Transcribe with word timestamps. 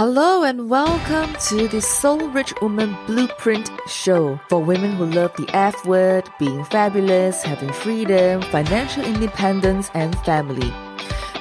Hello 0.00 0.44
and 0.44 0.70
welcome 0.70 1.30
to 1.48 1.68
the 1.68 1.82
Soul 1.82 2.30
Rich 2.30 2.54
Woman 2.62 2.96
Blueprint 3.06 3.70
Show 3.86 4.40
for 4.48 4.58
women 4.58 4.92
who 4.92 5.04
love 5.04 5.30
the 5.36 5.46
F 5.54 5.84
word, 5.84 6.26
being 6.38 6.64
fabulous, 6.64 7.42
having 7.42 7.70
freedom, 7.70 8.40
financial 8.40 9.04
independence, 9.04 9.90
and 9.92 10.18
family. 10.20 10.72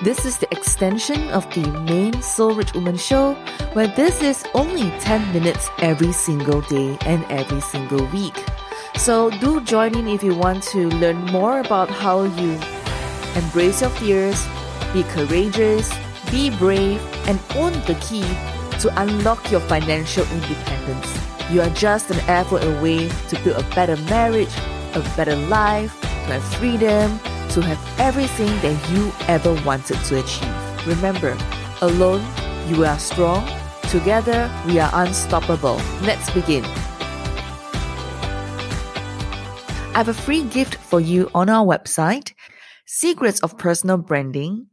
This 0.04 0.26
is 0.26 0.40
the 0.40 0.52
extension 0.52 1.30
of 1.30 1.50
the 1.54 1.66
main 1.84 2.22
Soul 2.22 2.54
Rich 2.54 2.74
Woman 2.74 2.98
show, 2.98 3.36
where 3.72 3.88
this 3.88 4.22
is 4.22 4.44
only 4.54 4.92
10 5.00 5.32
minutes 5.32 5.70
every 5.80 6.12
single 6.12 6.60
day 6.60 6.98
and 7.06 7.24
every 7.32 7.62
single 7.62 8.06
week. 8.08 8.36
So 8.98 9.30
do 9.40 9.62
join 9.62 9.96
in 9.98 10.10
if 10.10 10.22
you 10.22 10.36
want 10.36 10.64
to 10.64 10.90
learn 10.90 11.24
more 11.28 11.62
about 11.62 11.90
how 11.90 12.24
you 12.24 12.60
embrace 13.36 13.80
your 13.80 13.90
fears, 13.92 14.46
be 14.92 15.04
courageous, 15.04 15.90
be 16.30 16.50
brave, 16.58 17.02
and 17.26 17.40
own 17.56 17.72
the 17.86 17.98
key 18.02 18.26
to 18.80 19.02
unlock 19.02 19.52
your 19.52 19.60
financial 19.62 20.24
independence. 20.32 21.08
You 21.52 21.62
are 21.62 21.70
just 21.72 22.12
an 22.12 22.20
effort 22.30 22.64
away 22.64 23.10
to 23.30 23.40
build 23.44 23.58
a 23.58 23.76
better 23.76 23.98
marriage, 24.04 24.54
a 24.94 25.02
better 25.16 25.36
life, 25.36 26.00
to 26.02 26.08
have 26.08 26.44
freedom, 26.56 27.20
to 27.50 27.62
have 27.62 28.00
everything 28.00 28.48
that 28.62 28.90
you 28.92 29.12
ever 29.28 29.54
wanted 29.66 29.98
to 30.06 30.20
achieve. 30.20 30.88
Remember, 30.88 31.38
alone, 31.82 32.24
you 32.68 32.86
are 32.86 33.00
strong. 33.00 33.48
Together, 33.90 34.50
we 34.68 34.80
are 34.80 34.92
unstoppable. 34.94 35.82
Let's 36.02 36.30
begin. 36.32 36.64
I 39.94 40.04
have 40.04 40.08
a 40.08 40.14
free 40.14 40.44
gift 40.44 40.76
for 40.76 41.02
you 41.02 41.30
on 41.34 41.50
our 41.50 41.66
website 41.66 42.34
Secrets 42.86 43.40
of 43.42 43.58
Personal 43.58 43.98
Branding 43.98 44.68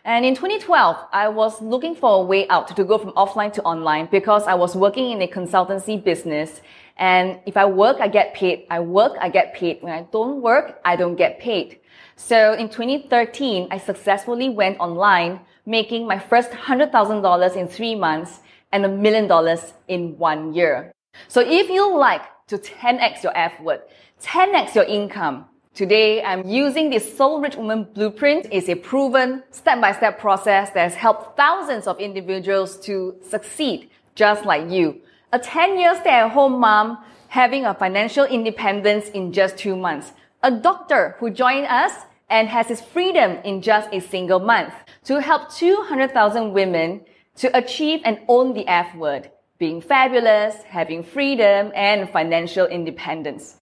And 0.06 0.26
in 0.26 0.36
2012, 0.36 0.98
I 1.14 1.30
was 1.30 1.62
looking 1.62 1.96
for 1.96 2.22
a 2.22 2.26
way 2.26 2.46
out 2.50 2.68
to 2.76 2.84
go 2.84 2.98
from 2.98 3.12
offline 3.12 3.54
to 3.54 3.64
online 3.64 4.10
because 4.12 4.44
I 4.44 4.54
was 4.54 4.76
working 4.76 5.12
in 5.12 5.22
a 5.22 5.28
consultancy 5.28 6.04
business. 6.04 6.60
And 6.98 7.40
if 7.46 7.56
I 7.56 7.64
work, 7.64 7.98
I 8.02 8.10
get 8.10 8.34
paid. 8.34 8.66
I 8.70 8.82
work, 8.82 9.14
I 9.22 9.30
get 9.30 9.54
paid. 9.54 9.82
When 9.82 9.94
I 9.94 10.06
don't 10.12 10.42
work, 10.42 10.82
I 10.84 10.98
don't 10.98 11.16
get 11.16 11.40
paid. 11.40 11.80
So 12.18 12.54
in 12.54 12.68
2013, 12.68 13.70
I 13.72 13.78
successfully 13.78 14.50
went 14.50 14.78
online, 14.80 15.40
making 15.66 16.06
my 16.06 16.20
first 16.20 16.52
$100,000 16.52 17.56
in 17.56 17.68
three 17.70 17.96
months 17.96 18.42
and 18.74 18.84
a 18.84 18.90
million 18.90 19.28
dollars 19.28 19.74
in 19.88 20.18
one 20.18 20.54
year. 20.54 20.92
So 21.30 21.40
if 21.40 21.70
you 21.70 21.96
like 21.98 22.24
to 22.48 22.58
10x 22.58 23.24
your 23.24 23.36
F 23.38 23.58
word, 23.62 23.82
10x 24.22 24.76
your 24.76 24.84
income, 24.84 25.46
Today, 25.76 26.22
I'm 26.22 26.48
using 26.48 26.92
the 26.92 27.00
Soul 27.00 27.42
Rich 27.42 27.56
Woman 27.56 27.88
Blueprint. 27.96 28.46
It's 28.52 28.70
a 28.70 28.76
proven 28.76 29.42
step-by-step 29.50 30.20
process 30.20 30.70
that 30.70 30.84
has 30.84 30.94
helped 30.94 31.36
thousands 31.36 31.88
of 31.88 32.00
individuals 32.00 32.80
to 32.82 33.16
succeed 33.28 33.90
just 34.14 34.46
like 34.46 34.70
you. 34.70 35.02
A 35.32 35.40
10-year 35.40 35.96
stay-at-home 36.00 36.60
mom 36.60 37.00
having 37.30 37.66
a 37.66 37.74
financial 37.74 38.24
independence 38.24 39.10
in 39.16 39.34
just 39.34 39.58
two 39.58 39.76
months. 39.76 40.12
A 40.44 40.52
doctor 40.52 41.16
who 41.18 41.32
joined 41.32 41.66
us 41.66 41.92
and 42.30 42.48
has 42.50 42.68
his 42.68 42.80
freedom 42.80 43.40
in 43.44 43.64
just 43.64 43.90
a 43.92 44.00
single 44.00 44.40
month 44.40 44.76
to 45.06 45.20
help 45.22 45.52
200,000 45.52 46.54
women 46.54 47.02
to 47.38 47.58
achieve 47.58 48.00
and 48.06 48.20
own 48.28 48.54
the 48.54 48.68
F 48.68 48.94
word, 48.96 49.32
being 49.58 49.82
fabulous, 49.82 50.54
having 50.68 51.02
freedom, 51.02 51.72
and 51.74 52.08
financial 52.12 52.68
independence. 52.68 53.58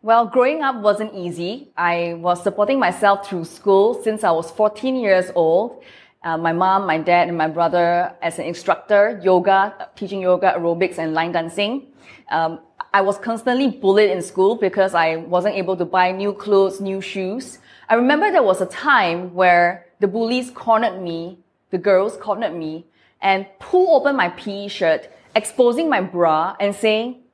Well, 0.00 0.26
growing 0.26 0.62
up 0.62 0.76
wasn't 0.76 1.12
easy. 1.12 1.72
I 1.76 2.14
was 2.20 2.40
supporting 2.44 2.78
myself 2.78 3.26
through 3.28 3.46
school 3.46 4.00
since 4.04 4.22
I 4.22 4.30
was 4.30 4.48
14 4.48 4.94
years 4.94 5.32
old. 5.34 5.82
Uh, 6.22 6.38
my 6.38 6.52
mom, 6.52 6.86
my 6.86 6.98
dad, 6.98 7.26
and 7.26 7.36
my 7.36 7.48
brother 7.48 8.14
as 8.22 8.38
an 8.38 8.44
instructor, 8.44 9.20
yoga, 9.24 9.88
teaching 9.96 10.20
yoga, 10.20 10.54
aerobics, 10.56 10.98
and 10.98 11.14
line 11.14 11.32
dancing. 11.32 11.88
Um, 12.30 12.60
I 12.94 13.00
was 13.00 13.18
constantly 13.18 13.70
bullied 13.70 14.10
in 14.10 14.22
school 14.22 14.54
because 14.54 14.94
I 14.94 15.16
wasn't 15.16 15.56
able 15.56 15.76
to 15.76 15.84
buy 15.84 16.12
new 16.12 16.32
clothes, 16.32 16.80
new 16.80 17.00
shoes. 17.00 17.58
I 17.88 17.96
remember 17.96 18.30
there 18.30 18.44
was 18.44 18.60
a 18.60 18.66
time 18.66 19.34
where 19.34 19.86
the 19.98 20.06
bullies 20.06 20.52
cornered 20.52 21.02
me, 21.02 21.40
the 21.70 21.78
girls 21.78 22.16
cornered 22.16 22.54
me, 22.54 22.86
and 23.20 23.46
pulled 23.58 24.02
open 24.02 24.14
my 24.14 24.28
PE 24.28 24.68
shirt, 24.68 25.08
exposing 25.34 25.90
my 25.90 26.00
bra 26.00 26.54
and 26.60 26.72
saying, 26.72 27.24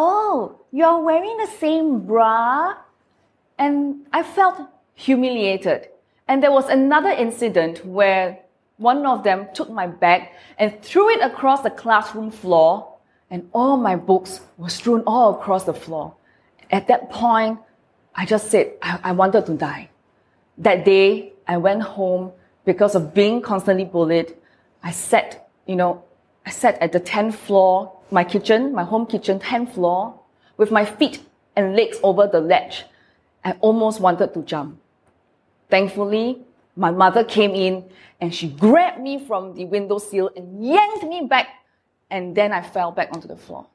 Oh, 0.00 0.60
you're 0.70 1.00
wearing 1.00 1.36
the 1.38 1.48
same 1.58 2.06
bra? 2.06 2.76
And 3.58 4.06
I 4.12 4.22
felt 4.22 4.60
humiliated. 4.94 5.88
And 6.28 6.40
there 6.40 6.52
was 6.52 6.68
another 6.68 7.10
incident 7.10 7.84
where 7.84 8.38
one 8.76 9.04
of 9.04 9.24
them 9.24 9.48
took 9.54 9.68
my 9.70 9.88
bag 9.88 10.28
and 10.56 10.80
threw 10.82 11.10
it 11.10 11.20
across 11.20 11.62
the 11.62 11.70
classroom 11.70 12.30
floor, 12.30 12.94
and 13.28 13.50
all 13.52 13.76
my 13.76 13.96
books 13.96 14.40
were 14.56 14.68
strewn 14.68 15.02
all 15.04 15.34
across 15.34 15.64
the 15.64 15.74
floor. 15.74 16.14
At 16.70 16.86
that 16.86 17.10
point, 17.10 17.58
I 18.14 18.24
just 18.24 18.52
said 18.52 18.74
I, 18.80 19.00
I 19.02 19.12
wanted 19.12 19.46
to 19.46 19.54
die. 19.54 19.90
That 20.58 20.84
day, 20.84 21.32
I 21.48 21.56
went 21.56 21.82
home 21.82 22.30
because 22.64 22.94
of 22.94 23.14
being 23.14 23.42
constantly 23.42 23.84
bullied. 23.84 24.36
I 24.80 24.92
sat, 24.92 25.48
you 25.66 25.74
know, 25.74 26.04
I 26.48 26.50
sat 26.50 26.80
at 26.80 26.92
the 26.92 27.00
10th 27.00 27.34
floor, 27.34 27.92
my 28.10 28.24
kitchen, 28.24 28.72
my 28.72 28.82
home 28.82 29.04
kitchen, 29.04 29.38
10th 29.38 29.74
floor, 29.74 30.18
with 30.56 30.70
my 30.70 30.82
feet 30.82 31.20
and 31.54 31.76
legs 31.76 31.98
over 32.02 32.26
the 32.26 32.40
ledge. 32.40 32.86
I 33.44 33.52
almost 33.60 34.00
wanted 34.00 34.32
to 34.32 34.42
jump. 34.44 34.80
Thankfully, 35.68 36.46
my 36.74 36.90
mother 36.90 37.22
came 37.22 37.50
in 37.50 37.84
and 38.18 38.34
she 38.34 38.48
grabbed 38.48 38.98
me 38.98 39.22
from 39.26 39.56
the 39.56 39.66
windowsill 39.66 40.30
and 40.34 40.64
yanked 40.64 41.04
me 41.04 41.26
back, 41.28 41.48
and 42.08 42.34
then 42.34 42.50
I 42.50 42.62
fell 42.62 42.92
back 42.92 43.10
onto 43.12 43.28
the 43.28 43.36
floor. 43.36 43.66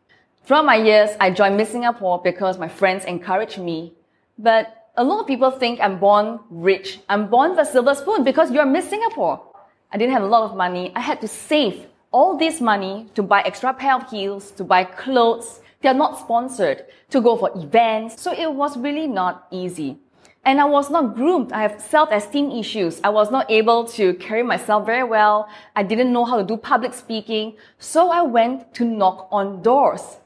Throughout 0.43 0.65
my 0.65 0.77
years, 0.77 1.11
I 1.19 1.29
joined 1.29 1.57
Miss 1.57 1.69
Singapore 1.69 2.23
because 2.23 2.57
my 2.57 2.69
friends 2.69 3.05
encouraged 3.05 3.59
me. 3.59 3.93
But 4.39 4.89
a 4.97 5.03
lot 5.03 5.19
of 5.19 5.27
people 5.27 5.51
think 5.51 5.79
I'm 5.79 5.99
born 5.99 6.39
rich. 6.49 7.01
I'm 7.07 7.29
born 7.29 7.51
with 7.51 7.59
a 7.59 7.65
silver 7.71 7.93
spoon 7.93 8.23
because 8.23 8.49
you're 8.49 8.65
Miss 8.65 8.89
Singapore. 8.89 9.43
I 9.91 9.97
didn't 9.99 10.13
have 10.13 10.23
a 10.23 10.33
lot 10.35 10.49
of 10.49 10.57
money. 10.57 10.91
I 10.95 11.01
had 11.01 11.21
to 11.21 11.27
save 11.27 11.85
all 12.13 12.37
this 12.37 12.61
money 12.61 13.09
to 13.15 13.23
buy 13.23 13.41
extra 13.41 13.73
pair 13.73 13.95
of 13.95 14.09
heels, 14.09 14.51
to 14.51 14.63
buy 14.63 14.85
clothes, 14.85 15.59
they 15.81 15.89
are 15.89 15.93
not 15.93 16.17
sponsored 16.17 16.85
to 17.09 17.19
go 17.19 17.35
for 17.35 17.51
events. 17.55 18.21
So 18.21 18.31
it 18.31 18.53
was 18.53 18.77
really 18.77 19.07
not 19.07 19.47
easy. 19.51 19.97
And 20.45 20.61
I 20.61 20.65
was 20.65 20.89
not 20.89 21.15
groomed. 21.15 21.51
I 21.51 21.61
have 21.61 21.81
self-esteem 21.81 22.51
issues. 22.51 23.01
I 23.03 23.09
was 23.09 23.31
not 23.31 23.49
able 23.49 23.85
to 23.95 24.13
carry 24.15 24.43
myself 24.43 24.85
very 24.85 25.03
well. 25.03 25.49
I 25.75 25.83
didn't 25.83 26.13
know 26.13 26.25
how 26.25 26.37
to 26.37 26.43
do 26.43 26.57
public 26.57 26.93
speaking. 26.93 27.55
So 27.79 28.11
I 28.11 28.21
went 28.21 28.73
to 28.75 28.85
knock 28.85 29.27
on 29.31 29.61
doors. 29.61 30.17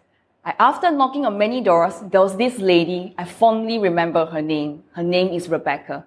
After 0.44 0.90
knocking 0.92 1.26
on 1.26 1.38
many 1.38 1.62
doors, 1.62 1.94
there 2.12 2.22
was 2.22 2.38
this 2.38 2.58
lady. 2.58 3.14
I 3.18 3.26
fondly 3.26 3.80
remember 3.80 4.26
her 4.26 4.42
name. 4.42 4.84
Her 4.94 5.04
name 5.04 5.28
is 5.28 5.50
Rebecca. 5.50 6.06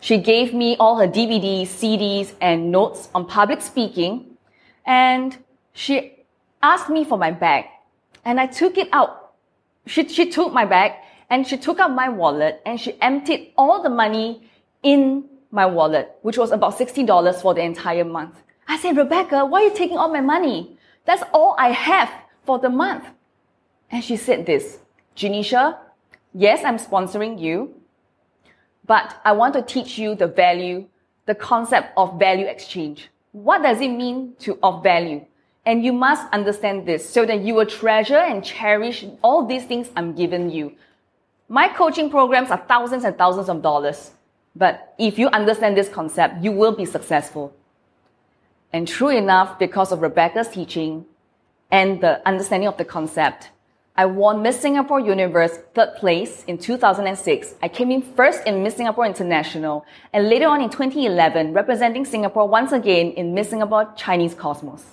She 0.00 0.18
gave 0.18 0.52
me 0.52 0.76
all 0.78 0.98
her 0.98 1.08
DVDs, 1.08 1.68
CDs, 1.68 2.34
and 2.40 2.70
notes 2.70 3.08
on 3.14 3.26
public 3.26 3.62
speaking. 3.62 4.35
And 4.86 5.36
she 5.72 6.24
asked 6.62 6.88
me 6.88 7.04
for 7.04 7.18
my 7.18 7.32
bag 7.32 7.66
and 8.24 8.40
I 8.40 8.46
took 8.46 8.78
it 8.78 8.88
out. 8.92 9.34
She, 9.86 10.08
she 10.08 10.30
took 10.30 10.52
my 10.52 10.64
bag 10.64 10.92
and 11.28 11.46
she 11.46 11.56
took 11.56 11.78
out 11.80 11.92
my 11.92 12.08
wallet 12.08 12.62
and 12.64 12.80
she 12.80 13.00
emptied 13.00 13.52
all 13.56 13.82
the 13.82 13.90
money 13.90 14.48
in 14.82 15.28
my 15.50 15.66
wallet, 15.66 16.16
which 16.22 16.38
was 16.38 16.50
about 16.52 16.78
$60 16.78 17.42
for 17.42 17.54
the 17.54 17.62
entire 17.62 18.04
month. 18.04 18.42
I 18.68 18.78
said, 18.78 18.96
Rebecca, 18.96 19.44
why 19.44 19.62
are 19.62 19.64
you 19.66 19.74
taking 19.74 19.96
all 19.96 20.12
my 20.12 20.20
money? 20.20 20.76
That's 21.04 21.22
all 21.32 21.54
I 21.58 21.70
have 21.70 22.10
for 22.44 22.58
the 22.58 22.68
month. 22.68 23.04
And 23.90 24.02
she 24.02 24.16
said 24.16 24.46
this, 24.46 24.78
Genecia, 25.16 25.78
yes, 26.34 26.64
I'm 26.64 26.78
sponsoring 26.78 27.40
you, 27.40 27.74
but 28.86 29.20
I 29.24 29.32
want 29.32 29.54
to 29.54 29.62
teach 29.62 29.98
you 29.98 30.14
the 30.14 30.26
value, 30.26 30.86
the 31.26 31.34
concept 31.34 31.92
of 31.96 32.18
value 32.18 32.46
exchange. 32.46 33.08
What 33.36 33.62
does 33.62 33.82
it 33.82 33.90
mean 33.90 34.32
to 34.38 34.58
of 34.62 34.82
value? 34.82 35.22
And 35.66 35.84
you 35.84 35.92
must 35.92 36.26
understand 36.32 36.86
this 36.86 37.06
so 37.06 37.26
that 37.26 37.42
you 37.42 37.54
will 37.54 37.66
treasure 37.66 38.16
and 38.16 38.42
cherish 38.42 39.04
all 39.20 39.44
these 39.44 39.66
things 39.66 39.90
I'm 39.94 40.14
giving 40.14 40.48
you. 40.48 40.72
My 41.46 41.68
coaching 41.68 42.08
programs 42.08 42.50
are 42.50 42.64
thousands 42.66 43.04
and 43.04 43.18
thousands 43.18 43.50
of 43.50 43.60
dollars. 43.60 44.12
But 44.54 44.94
if 44.96 45.18
you 45.18 45.28
understand 45.28 45.76
this 45.76 45.90
concept, 45.90 46.42
you 46.42 46.50
will 46.50 46.74
be 46.74 46.86
successful. 46.86 47.52
And 48.72 48.88
true 48.88 49.10
enough, 49.10 49.58
because 49.58 49.92
of 49.92 50.00
Rebecca's 50.00 50.48
teaching 50.48 51.04
and 51.70 52.00
the 52.00 52.26
understanding 52.26 52.68
of 52.68 52.78
the 52.78 52.86
concept, 52.86 53.50
I 53.98 54.04
won 54.04 54.42
Miss 54.42 54.60
Singapore 54.60 55.00
Universe 55.00 55.58
third 55.72 55.96
place 55.96 56.44
in 56.44 56.58
2006. 56.58 57.54
I 57.62 57.68
came 57.68 57.90
in 57.90 58.02
first 58.02 58.46
in 58.46 58.62
Miss 58.62 58.76
Singapore 58.76 59.06
International 59.06 59.86
and 60.12 60.28
later 60.28 60.48
on 60.48 60.60
in 60.60 60.68
2011 60.68 61.54
representing 61.54 62.04
Singapore 62.04 62.46
once 62.46 62.72
again 62.72 63.12
in 63.12 63.32
Miss 63.32 63.48
Singapore 63.48 63.90
Chinese 63.96 64.34
Cosmos. 64.34 64.84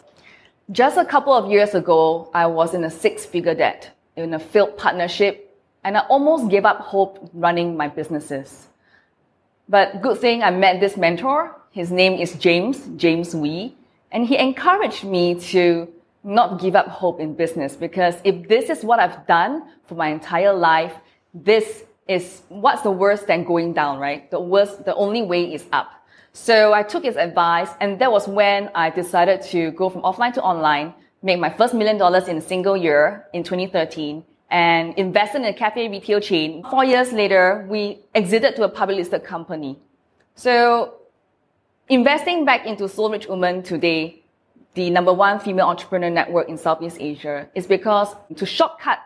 Just 0.72 0.96
a 0.96 1.04
couple 1.04 1.34
of 1.34 1.52
years 1.52 1.76
ago, 1.76 2.32
I 2.34 2.46
was 2.46 2.74
in 2.74 2.86
a 2.86 2.90
six 2.90 3.26
figure 3.26 3.54
debt 3.54 3.92
in 4.16 4.34
a 4.34 4.40
failed 4.40 4.78
partnership 4.78 5.54
and 5.84 5.98
I 5.98 6.02
almost 6.08 6.50
gave 6.50 6.64
up 6.64 6.80
hope 6.80 7.30
running 7.34 7.76
my 7.76 7.90
businesses. 7.90 8.68
But 9.68 10.02
good 10.02 10.20
thing 10.20 10.44
I 10.44 10.52
met 10.52 10.80
this 10.80 10.96
mentor. 10.96 11.60
His 11.72 11.92
name 11.92 12.14
is 12.14 12.36
James, 12.36 12.88
James 12.96 13.36
Wee, 13.36 13.76
and 14.14 14.26
he 14.26 14.38
encouraged 14.38 15.04
me 15.04 15.36
to 15.52 15.92
not 16.24 16.60
give 16.60 16.76
up 16.76 16.88
hope 16.88 17.20
in 17.20 17.34
business 17.34 17.76
because 17.76 18.16
if 18.24 18.48
this 18.48 18.70
is 18.70 18.84
what 18.84 19.00
I've 19.00 19.28
done 19.28 19.64
for 19.86 19.96
my 19.96 20.08
entire 20.10 20.54
life, 20.54 20.94
this 21.34 21.84
is 22.08 22.42
what's 22.50 22.82
the 22.82 22.92
worst 22.92 23.28
than 23.28 23.44
going 23.44 23.74
down, 23.74 24.00
right? 24.00 24.30
The 24.32 24.40
worst, 24.40 24.86
the 24.86 24.96
only 24.96 25.22
way 25.22 25.54
is 25.54 25.66
up. 25.72 25.92
So 26.32 26.74
I 26.74 26.84
took 26.84 27.04
his 27.04 27.16
advice 27.16 27.70
and 27.80 28.00
that 28.00 28.12
was 28.12 28.28
when 28.28 28.70
I 28.74 28.90
decided 28.90 29.42
to 29.52 29.72
go 29.72 29.90
from 29.90 30.02
offline 30.02 30.34
to 30.34 30.42
online, 30.42 30.94
make 31.22 31.40
my 31.40 31.50
first 31.50 31.74
million 31.74 31.98
dollars 31.98 32.28
in 32.28 32.38
a 32.38 32.42
single 32.42 32.76
year 32.76 33.26
in 33.34 33.44
2013 33.44 34.24
and 34.50 34.94
invested 34.98 35.40
in 35.40 35.46
a 35.46 35.54
cafe 35.54 35.90
retail 35.90 36.20
chain. 36.20 36.64
Four 36.70 36.86
years 36.86 37.12
later, 37.12 37.66
we 37.70 38.00
exited 38.16 38.56
to 38.56 38.64
a 38.64 38.70
public 38.70 38.98
listed 38.98 39.24
company. 39.24 39.78
So 40.36 40.96
investing 41.90 42.46
back 42.46 42.66
into 42.66 42.88
Soul 42.88 43.12
Rich 43.12 43.28
Woman 43.28 43.62
today 43.62 44.23
the 44.76 44.90
number 44.90 45.14
one 45.14 45.40
female 45.40 45.68
entrepreneur 45.68 46.10
network 46.10 46.50
in 46.50 46.58
Southeast 46.58 46.98
Asia 47.00 47.48
is 47.54 47.68
because 47.68 48.16
to 48.36 48.46
shortcut 48.46 49.00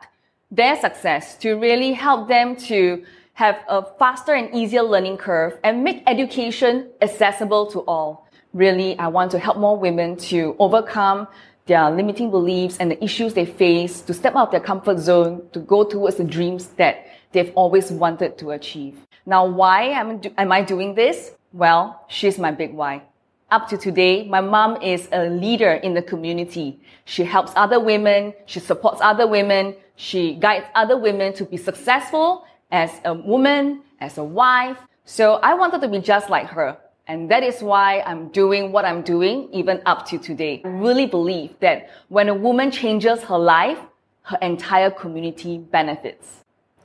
their 0.49 0.75
success, 0.79 1.35
to 1.37 1.55
really 1.55 1.93
help 1.93 2.27
them 2.27 2.55
to 2.55 3.03
have 3.33 3.59
a 3.67 3.83
faster 3.99 4.33
and 4.33 4.53
easier 4.55 4.81
learning 4.81 5.17
curve 5.17 5.57
and 5.63 5.83
make 5.83 6.01
education 6.07 6.89
accessible 7.01 7.67
to 7.67 7.79
all. 7.81 8.27
Really, 8.53 8.97
I 8.97 9.07
want 9.09 9.31
to 9.31 9.39
help 9.39 9.57
more 9.57 9.77
women 9.77 10.15
to 10.31 10.55
overcome 10.57 11.27
their 11.67 11.91
limiting 11.91 12.31
beliefs 12.31 12.77
and 12.77 12.89
the 12.89 13.03
issues 13.03 13.33
they 13.33 13.45
face, 13.45 14.01
to 14.01 14.13
step 14.13 14.35
out 14.35 14.51
their 14.51 14.61
comfort 14.61 14.99
zone, 14.99 15.47
to 15.51 15.59
go 15.59 15.83
towards 15.83 16.15
the 16.15 16.23
dreams 16.23 16.67
that 16.77 17.05
they've 17.33 17.51
always 17.55 17.91
wanted 17.91 18.37
to 18.37 18.51
achieve. 18.51 18.97
Now, 19.25 19.45
why 19.45 19.83
am, 19.83 20.21
am 20.37 20.51
I 20.51 20.61
doing 20.61 20.95
this? 20.95 21.31
Well, 21.51 22.01
she's 22.07 22.39
my 22.39 22.51
big 22.51 22.73
why. 22.73 23.03
Up 23.49 23.69
to 23.69 23.77
today, 23.77 24.27
my 24.27 24.41
mom 24.41 24.81
is 24.81 25.07
a 25.13 25.29
leader 25.29 25.71
in 25.71 25.94
the 25.94 26.01
community. 26.01 26.81
She 27.05 27.23
helps 27.23 27.53
other 27.55 27.79
women. 27.79 28.33
She 28.45 28.59
supports 28.59 28.99
other 29.01 29.25
women. 29.25 29.73
She 29.95 30.33
guides 30.33 30.65
other 30.75 30.97
women 30.97 31.31
to 31.35 31.45
be 31.45 31.55
successful 31.55 32.45
as 32.71 32.91
a 33.05 33.13
woman, 33.13 33.83
as 34.01 34.17
a 34.17 34.23
wife. 34.23 34.77
So 35.05 35.35
I 35.35 35.53
wanted 35.53 35.79
to 35.79 35.88
be 35.88 35.99
just 35.99 36.29
like 36.29 36.47
her. 36.47 36.77
And 37.07 37.31
that 37.31 37.41
is 37.41 37.61
why 37.61 38.01
I'm 38.01 38.27
doing 38.29 38.73
what 38.73 38.83
I'm 38.83 39.01
doing 39.01 39.47
even 39.53 39.81
up 39.85 40.05
to 40.07 40.17
today. 40.17 40.61
I 40.65 40.67
really 40.67 41.05
believe 41.05 41.57
that 41.61 41.89
when 42.09 42.27
a 42.27 42.35
woman 42.35 42.69
changes 42.69 43.23
her 43.23 43.38
life, 43.38 43.79
her 44.23 44.38
entire 44.41 44.91
community 44.91 45.57
benefits. 45.57 46.43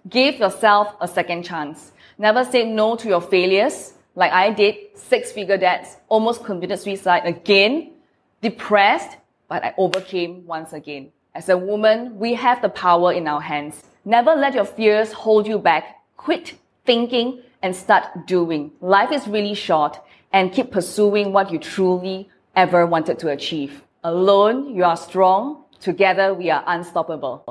Give 0.08 0.36
yourself 0.36 0.94
a 1.00 1.08
second 1.08 1.42
chance. 1.42 1.90
Never 2.18 2.44
say 2.44 2.64
no 2.64 2.94
to 2.94 3.08
your 3.08 3.20
failures 3.20 3.94
like 4.14 4.32
I 4.32 4.50
did, 4.50 4.76
six 4.94 5.32
figure 5.32 5.56
debts, 5.56 5.96
almost 6.08 6.44
committed 6.44 6.78
suicide 6.78 7.22
again, 7.24 7.92
depressed, 8.40 9.16
but 9.48 9.64
I 9.64 9.74
overcame 9.78 10.46
once 10.46 10.72
again. 10.72 11.12
As 11.34 11.48
a 11.48 11.56
woman, 11.56 12.18
we 12.18 12.34
have 12.34 12.60
the 12.60 12.68
power 12.68 13.12
in 13.12 13.26
our 13.26 13.40
hands. 13.40 13.82
Never 14.04 14.34
let 14.34 14.54
your 14.54 14.66
fears 14.66 15.12
hold 15.12 15.46
you 15.46 15.58
back. 15.58 16.02
Quit 16.16 16.54
thinking 16.84 17.40
and 17.62 17.74
start 17.74 18.26
doing. 18.26 18.72
Life 18.80 19.12
is 19.12 19.26
really 19.26 19.54
short 19.54 19.98
and 20.32 20.52
keep 20.52 20.70
pursuing 20.70 21.32
what 21.32 21.50
you 21.50 21.58
truly 21.58 22.28
ever 22.54 22.86
wanted 22.86 23.18
to 23.20 23.30
achieve. 23.30 23.82
Alone, 24.04 24.74
you 24.74 24.84
are 24.84 24.96
strong. 24.96 25.64
Together, 25.80 26.34
we 26.34 26.50
are 26.50 26.62
unstoppable. 26.66 27.44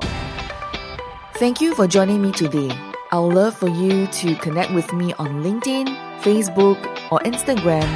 Thank 1.34 1.60
you 1.60 1.74
for 1.74 1.88
joining 1.88 2.22
me 2.22 2.30
today. 2.30 2.70
I 3.10 3.18
would 3.18 3.34
love 3.34 3.56
for 3.56 3.68
you 3.68 4.06
to 4.06 4.34
connect 4.36 4.72
with 4.72 4.92
me 4.92 5.12
on 5.14 5.42
LinkedIn 5.42 6.11
Facebook, 6.22 6.78
or 7.10 7.18
Instagram 7.20 7.88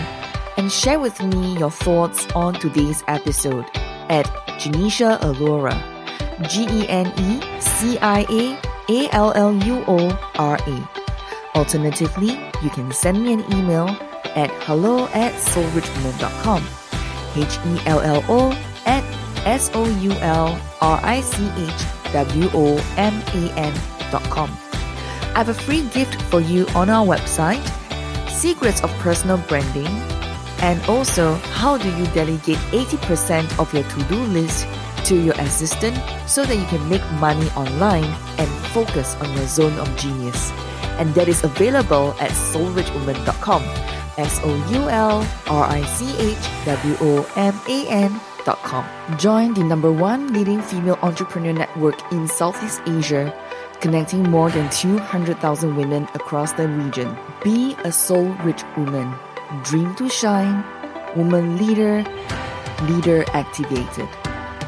and 0.56 0.70
share 0.70 0.99
with 0.99 1.23
me 1.23 1.58
your 1.58 1.70
thoughts 1.70 2.26
on 2.34 2.55
today's 2.55 3.05
episode 3.08 3.64
at 4.08 4.26
Genecia 4.58 5.19
Alluora. 5.20 5.75
G 6.49 6.67
E 6.69 6.88
N 6.88 7.06
E 7.19 7.61
C 7.61 7.99
I 7.99 8.26
A 8.28 8.58
A 8.93 9.08
L 9.14 9.32
L 9.34 9.55
U 9.64 9.84
O 9.87 10.31
R 10.34 10.58
A. 10.61 10.90
Alternatively, 11.55 12.38
you 12.62 12.70
can 12.70 12.93
send 12.93 13.23
me 13.23 13.32
an 13.32 13.44
email 13.55 13.88
at 14.34 14.50
hello 14.64 15.06
at 15.14 15.32
soulrichwoman.com. 15.32 16.67
H 17.37 17.58
E 17.67 17.81
L 17.87 18.00
L 18.00 18.25
O 18.29 18.52
at 18.84 19.05
S 19.46 19.70
O 19.72 19.84
U 20.00 20.12
L 20.12 20.61
R 20.82 21.00
I 21.02 21.20
C 21.20 21.49
H 21.56 22.12
W 22.12 22.50
O 22.52 22.76
M 22.96 23.14
A 23.34 23.52
N.com. 23.56 24.50
I 25.34 25.38
have 25.38 25.49
a 25.49 25.55
free 25.55 25.87
gift 25.88 26.20
for 26.22 26.40
you 26.40 26.67
on 26.75 26.90
our 26.90 27.06
website 27.06 27.64
secrets 28.36 28.82
of 28.84 28.90
personal 29.00 29.38
branding, 29.48 29.88
and 30.60 30.80
also 30.88 31.34
how 31.56 31.78
do 31.78 31.88
you 31.96 32.06
delegate 32.12 32.58
80% 32.70 33.58
of 33.58 33.72
your 33.72 33.82
to-do 33.84 34.20
list 34.36 34.66
to 35.06 35.16
your 35.16 35.34
assistant 35.40 35.96
so 36.28 36.44
that 36.44 36.56
you 36.56 36.66
can 36.66 36.86
make 36.88 37.04
money 37.20 37.48
online 37.56 38.04
and 38.38 38.48
focus 38.74 39.14
on 39.16 39.32
your 39.34 39.46
zone 39.46 39.78
of 39.78 39.88
genius. 39.96 40.52
And 40.98 41.14
that 41.14 41.28
is 41.28 41.44
available 41.44 42.14
at 42.20 42.30
soulrichwoman.com. 42.30 43.62
S 44.18 44.40
O 44.44 44.50
U 44.72 44.88
L 44.88 45.26
R 45.46 45.64
I 45.64 45.84
C 45.84 46.08
H 46.18 46.44
W 46.64 46.96
O 47.00 47.32
M 47.36 47.54
A 47.68 47.86
N.com. 47.88 48.84
Join 49.18 49.52
the 49.52 49.62
number 49.62 49.92
one 49.92 50.32
leading 50.32 50.62
female 50.62 50.98
entrepreneur 51.02 51.52
network 51.52 52.00
in 52.12 52.26
Southeast 52.26 52.81
Asia 52.86 53.28
connecting 53.80 54.22
more 54.30 54.50
than 54.50 54.68
200,000 54.70 55.76
women 55.76 56.04
across 56.14 56.52
the 56.52 56.68
region. 56.68 57.16
Be 57.42 57.76
a 57.84 57.92
soul 57.92 58.28
rich 58.44 58.62
woman. 58.76 59.14
Dream 59.64 59.94
to 59.96 60.08
shine. 60.08 60.64
Woman 61.14 61.56
leader. 61.58 62.04
Leader 62.84 63.24
activated. 63.32 64.08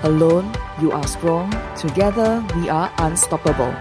Alone, 0.03 0.53
you 0.81 0.93
are 0.93 1.07
strong. 1.07 1.51
Together, 1.77 2.45
we 2.57 2.69
are 2.69 2.93
unstoppable. 2.99 3.75